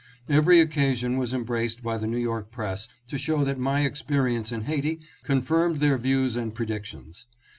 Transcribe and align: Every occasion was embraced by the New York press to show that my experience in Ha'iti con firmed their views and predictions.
Every 0.27 0.59
occasion 0.59 1.17
was 1.17 1.31
embraced 1.31 1.83
by 1.83 1.99
the 1.99 2.07
New 2.07 2.17
York 2.17 2.49
press 2.49 2.87
to 3.07 3.19
show 3.19 3.43
that 3.43 3.59
my 3.59 3.81
experience 3.81 4.51
in 4.51 4.63
Ha'iti 4.63 4.99
con 5.23 5.43
firmed 5.43 5.79
their 5.79 5.99
views 5.99 6.35
and 6.35 6.55
predictions. 6.55 7.27